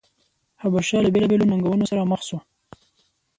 حبشه 0.61 0.97
له 1.03 1.09
بېلابېلو 1.13 1.49
ننګونو 1.51 1.85
سره 1.91 2.09
مخ 2.11 2.21
شوه. 2.27 2.39